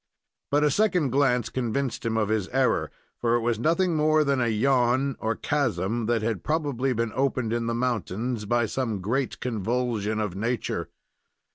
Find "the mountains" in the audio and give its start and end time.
7.67-8.45